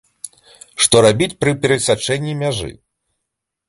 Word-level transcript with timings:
Што 0.85 1.03
рабіць 1.07 1.29
пры 1.43 1.55
перасячэнні 1.67 2.33
мяжы. 2.45 2.77